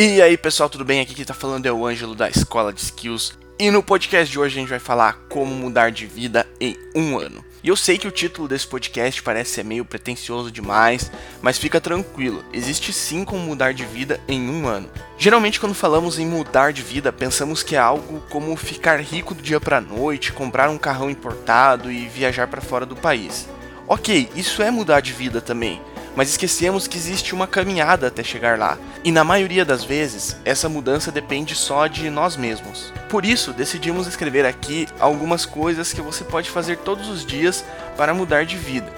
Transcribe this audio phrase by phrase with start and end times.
[0.00, 1.00] E aí pessoal, tudo bem?
[1.00, 4.38] Aqui quem tá falando é o Ângelo da Escola de Skills e no podcast de
[4.38, 7.44] hoje a gente vai falar como mudar de vida em um ano.
[7.64, 11.10] E eu sei que o título desse podcast parece ser meio pretencioso demais,
[11.42, 14.88] mas fica tranquilo, existe sim como mudar de vida em um ano.
[15.18, 19.42] Geralmente quando falamos em mudar de vida, pensamos que é algo como ficar rico do
[19.42, 23.48] dia para noite, comprar um carrão importado e viajar para fora do país.
[23.88, 25.80] Ok, isso é mudar de vida também,
[26.18, 30.68] mas esquecemos que existe uma caminhada até chegar lá, e na maioria das vezes, essa
[30.68, 32.92] mudança depende só de nós mesmos.
[33.08, 37.64] Por isso, decidimos escrever aqui algumas coisas que você pode fazer todos os dias
[37.96, 38.92] para mudar de vida.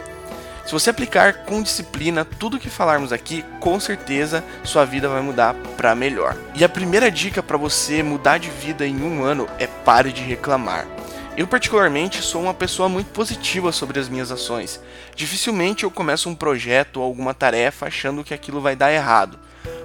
[0.65, 5.53] Se você aplicar com disciplina tudo que falarmos aqui, com certeza sua vida vai mudar
[5.77, 6.35] para melhor.
[6.55, 10.23] E a primeira dica para você mudar de vida em um ano é pare de
[10.23, 10.87] reclamar.
[11.37, 14.81] Eu, particularmente, sou uma pessoa muito positiva sobre as minhas ações.
[15.15, 19.39] Dificilmente eu começo um projeto ou alguma tarefa achando que aquilo vai dar errado.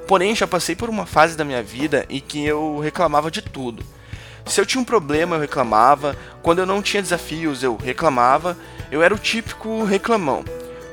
[0.07, 3.83] Porém, já passei por uma fase da minha vida em que eu reclamava de tudo.
[4.45, 6.15] Se eu tinha um problema, eu reclamava.
[6.41, 8.57] Quando eu não tinha desafios, eu reclamava.
[8.91, 10.43] Eu era o típico reclamão.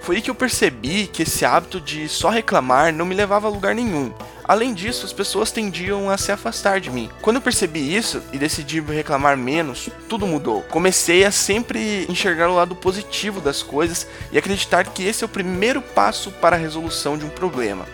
[0.03, 3.51] Foi aí que eu percebi que esse hábito de só reclamar não me levava a
[3.51, 4.13] lugar nenhum.
[4.45, 7.09] Além disso, as pessoas tendiam a se afastar de mim.
[7.21, 10.63] Quando eu percebi isso e decidi reclamar menos, tudo mudou.
[10.63, 15.31] Comecei a sempre enxergar o lado positivo das coisas e acreditar que esse é o
[15.31, 17.87] primeiro passo para a resolução de um problema.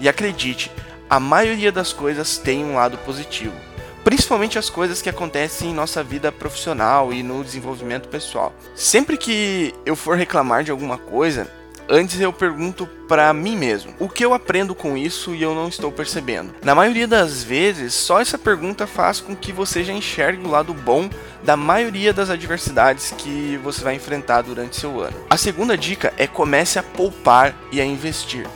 [0.00, 0.70] E acredite,
[1.08, 3.54] a maioria das coisas tem um lado positivo
[4.04, 8.52] principalmente as coisas que acontecem em nossa vida profissional e no desenvolvimento pessoal.
[8.74, 11.50] Sempre que eu for reclamar de alguma coisa,
[11.92, 15.66] Antes eu pergunto para mim mesmo: o que eu aprendo com isso e eu não
[15.66, 16.54] estou percebendo?
[16.62, 20.72] Na maioria das vezes, só essa pergunta faz com que você já enxergue o lado
[20.72, 21.10] bom
[21.42, 25.16] da maioria das adversidades que você vai enfrentar durante seu ano.
[25.28, 28.46] A segunda dica é comece a poupar e a investir.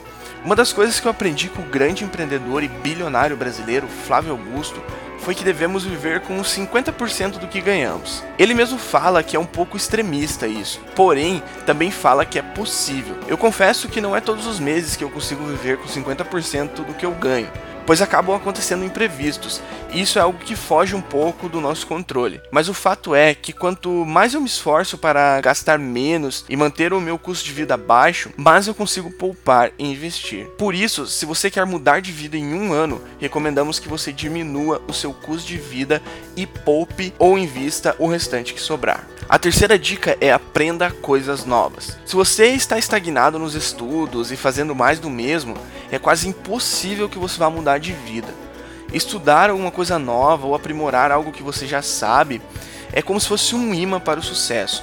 [0.45, 4.79] Uma das coisas que eu aprendi com o grande empreendedor e bilionário brasileiro Flávio Augusto
[5.21, 8.23] foi que devemos viver com 50% do que ganhamos.
[8.39, 13.17] Ele mesmo fala que é um pouco extremista isso, porém também fala que é possível.
[13.27, 16.93] Eu confesso que não é todos os meses que eu consigo viver com 50% do
[16.93, 17.51] que eu ganho,
[17.87, 19.61] pois acabam acontecendo imprevistos,
[19.93, 22.41] isso é algo que foge um pouco do nosso controle.
[22.51, 26.93] Mas o fato é que quanto mais eu me esforço para gastar menos e manter
[26.93, 30.47] o meu custo de vida baixo, mais eu consigo poupar e investir.
[30.59, 34.83] Por isso, se você quer mudar de vida em um ano, recomendamos que você diminua
[34.89, 36.03] o seu custo de vida
[36.37, 39.07] e poupe ou invista o restante que sobrar.
[39.29, 41.97] A terceira dica é aprenda coisas novas.
[42.05, 45.57] Se você está estagnado nos estudos e fazendo mais do mesmo,
[45.95, 48.29] é quase impossível que você vá mudar de vida.
[48.93, 52.43] Estudar alguma coisa nova ou aprimorar algo que você já sabe
[52.93, 54.83] é como se fosse um imã para o sucesso.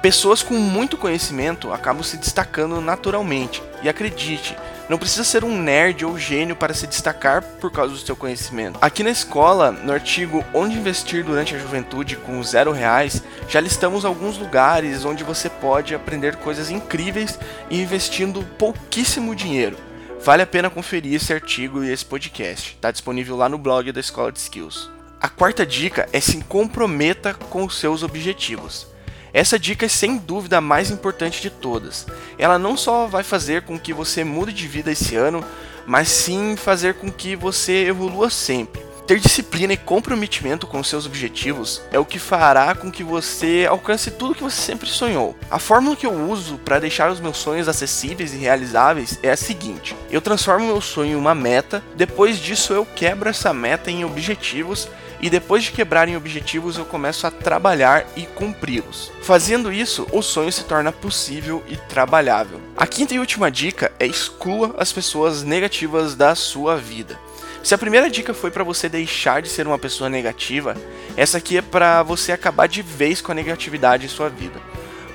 [0.00, 4.56] Pessoas com muito conhecimento acabam se destacando naturalmente, e acredite,
[4.88, 8.78] não precisa ser um nerd ou gênio para se destacar por causa do seu conhecimento.
[8.80, 14.04] Aqui na escola, no artigo Onde Investir Durante a Juventude com Zero Reais, já listamos
[14.04, 17.36] alguns lugares onde você pode aprender coisas incríveis
[17.68, 19.76] investindo pouquíssimo dinheiro.
[20.22, 22.74] Vale a pena conferir esse artigo e esse podcast.
[22.74, 24.90] Está disponível lá no blog da Escola de Skills.
[25.20, 28.86] A quarta dica é se comprometa com os seus objetivos.
[29.32, 32.06] Essa dica é sem dúvida a mais importante de todas.
[32.38, 35.44] Ela não só vai fazer com que você mude de vida esse ano,
[35.86, 38.85] mas sim fazer com que você evolua sempre.
[39.06, 44.10] Ter disciplina e comprometimento com seus objetivos é o que fará com que você alcance
[44.10, 45.36] tudo que você sempre sonhou.
[45.48, 49.36] A fórmula que eu uso para deixar os meus sonhos acessíveis e realizáveis é a
[49.36, 54.04] seguinte: eu transformo meu sonho em uma meta, depois disso eu quebro essa meta em
[54.04, 54.88] objetivos
[55.20, 59.12] e depois de quebrar em objetivos eu começo a trabalhar e cumpri-los.
[59.22, 62.60] Fazendo isso, o sonho se torna possível e trabalhável.
[62.76, 67.16] A quinta e última dica é exclua as pessoas negativas da sua vida.
[67.66, 70.76] Se a primeira dica foi para você deixar de ser uma pessoa negativa,
[71.16, 74.60] essa aqui é para você acabar de vez com a negatividade em sua vida.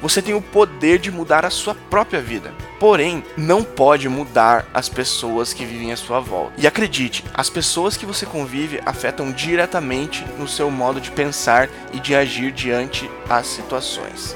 [0.02, 2.54] Você tem o poder de mudar a sua própria vida.
[2.78, 6.52] Porém, não pode mudar as pessoas que vivem à sua volta.
[6.58, 12.02] E acredite, as pessoas que você convive afetam diretamente no seu modo de pensar e
[12.02, 14.36] de agir diante as situações.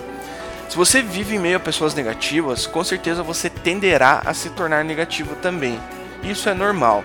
[0.69, 4.85] Se você vive em meio a pessoas negativas, com certeza você tenderá a se tornar
[4.85, 5.77] negativo também.
[6.23, 7.03] Isso é normal.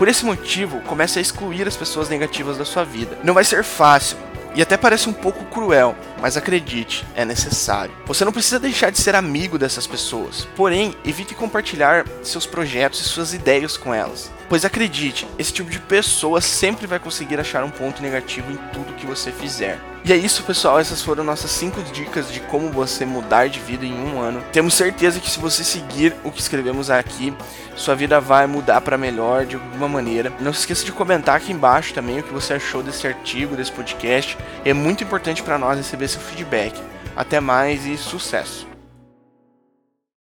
[0.00, 3.18] Por esse motivo, comece a excluir as pessoas negativas da sua vida.
[3.22, 4.16] Não vai ser fácil,
[4.54, 7.94] e até parece um pouco cruel, mas acredite, é necessário.
[8.06, 13.04] Você não precisa deixar de ser amigo dessas pessoas, porém, evite compartilhar seus projetos e
[13.04, 14.32] suas ideias com elas.
[14.48, 18.94] Pois acredite, esse tipo de pessoa sempre vai conseguir achar um ponto negativo em tudo
[18.94, 19.78] que você fizer.
[20.04, 20.78] E é isso, pessoal.
[20.78, 24.42] Essas foram nossas 5 dicas de como você mudar de vida em um ano.
[24.52, 27.34] Temos certeza que se você seguir o que escrevemos aqui,
[27.76, 30.32] sua vida vai mudar para melhor de alguma maneira.
[30.40, 33.72] Não se esqueça de comentar aqui embaixo também o que você achou desse artigo, desse
[33.72, 34.38] podcast.
[34.64, 36.80] É muito importante para nós receber seu feedback.
[37.14, 38.69] Até mais e sucesso!